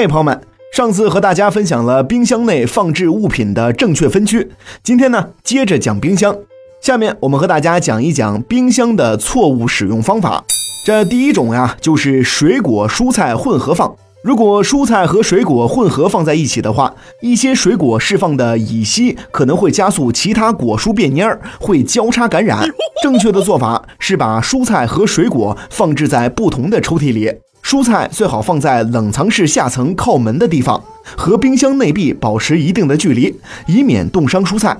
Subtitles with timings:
[0.00, 0.40] 嘿，朋友们，
[0.72, 4.48] 上次和大家分享了冰箱内放置物品的正确分区，
[4.80, 6.32] 今天呢接着讲冰箱。
[6.80, 10.44] 下面我们和大家讲一讲冰箱的错误使用方法。
[10.84, 13.92] 这第一种呀，就是水果蔬菜混合放。
[14.22, 22.64] 如果蔬菜和水果混合放在一起的话，一些水果释放的乙烯可能会加速其他果蔬变蔫儿，会交叉感染。
[23.02, 27.32] 正确的做法是把蔬菜和水果放置在不同的抽屉里。
[27.68, 30.82] 蔬菜最好放在冷藏室下层靠门的地方，
[31.14, 34.74] 和冰箱内壁保持一定的距离，以免冻伤蔬菜。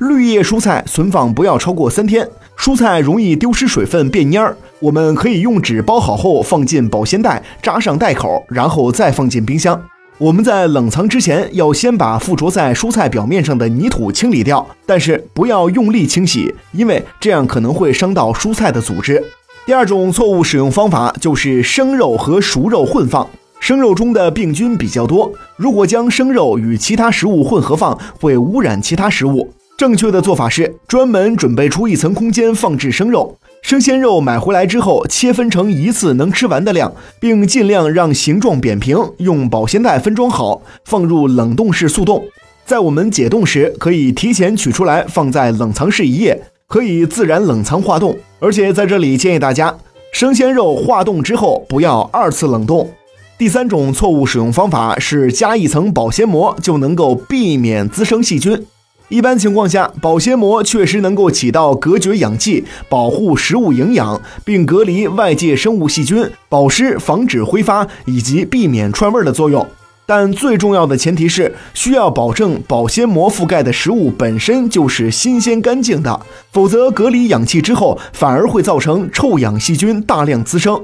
[0.00, 2.28] 绿叶蔬菜存放不要超过三天，
[2.58, 4.56] 蔬菜容易丢失水分变蔫儿。
[4.80, 9.80] 我们可以用纸包好后放进保鲜袋，扎上袋口，然后再放进冰箱。
[10.18, 19.22] 我们在冷藏之前要先把附着在蔬菜表面上的泥土清理掉，但是不要用力清洗，因为这样可能会伤到蔬菜的组织。
[19.64, 23.28] 第二种错误使用方法就是生肉和熟肉混放，
[23.60, 29.52] 生肉中的病菌比较多，如果将生肉与其他食物混合放，会污染其他食物。
[29.78, 33.38] 正确的做法是专门准备出一层空间放置生肉。
[33.62, 42.24] 生鲜肉买回来之后，切分成一次能吃完的量，并尽量让形状扁平，用保鲜袋分装好，放入冷冻室速冻。
[42.66, 46.42] 在我们解冻时，可以提前取出来放在冷藏室一夜。
[46.72, 49.76] 可以自然冷藏化冻，而且在这里建议大家，
[50.10, 52.90] 生鲜肉化冻之后不要二次冷冻。
[53.36, 58.64] 第三种错误使用方法是加一层保鲜膜就能够避免滋生细菌。
[59.10, 69.66] 一般情况下，保鲜膜确实能够起到隔绝氧气、保护食物营养，并隔离外界生物细菌、保湿、防止挥发以及避免串味的作用。
[70.14, 80.78] 但最重要的前提是需要保证保鲜膜覆盖的食物本身就是新鲜干净的，否则隔离氧气之后反而会造成臭氧细菌大量滋生。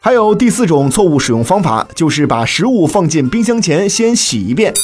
[0.00, 4.74] 还有第四种错误使用方法，就是把食物放进冰箱前先洗一遍。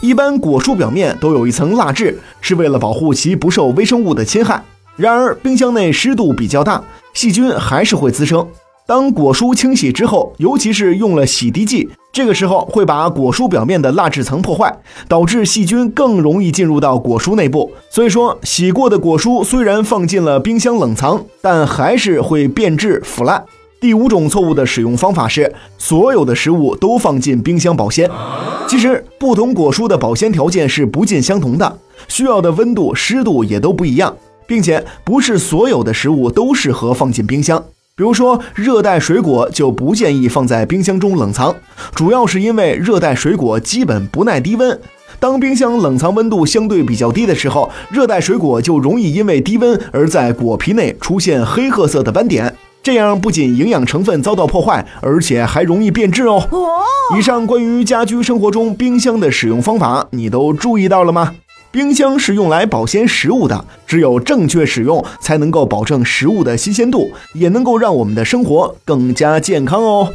[0.00, 4.64] 一般果蔬表面都有一层蜡质，是为了保护其不受微生物的侵害。
[4.96, 6.82] 然而冰箱内湿度比较大，
[7.12, 8.48] 细菌还是会滋生。
[8.86, 11.88] 当果蔬清洗之后，尤其是用了洗涤剂。
[12.12, 14.72] 这个时候会把果蔬表面的蜡质层破坏，
[15.08, 17.72] 导致细菌更容易进入到果蔬内部。
[17.90, 23.44] 所以说，洗过的果蔬虽然放进了冰箱冷藏，但还是会变质腐烂。
[23.80, 28.08] 第五种错误的使用方法是，所有的食物都放进冰箱保鲜。
[28.68, 34.16] 其实，不同果蔬的保鲜条件是不尽相同的，需要的温度、湿度也都不一样，
[34.46, 37.62] 并且不是所有的食物都适合放进冰箱。
[37.98, 41.56] 比如说，热带水果就不建议放在冰箱中冷藏，
[41.94, 44.78] 主要是因为热带水果基本不耐低温。
[45.18, 56.46] 当冰箱冷藏温度相对比较低的时候，热带水果就容易因为低温而在果皮内出现黑褐色的斑点，这样不仅营养成分遭到破坏，而且还容易变质哦。
[57.16, 61.36] 以上关于家居生活中冰箱的使用方法，你都注意到了吗？
[61.70, 70.12] 冰箱是用来保鲜食物的，只有正确使用，才能够保证食物的新鲜度，也能够让我们的生活更加健康哦。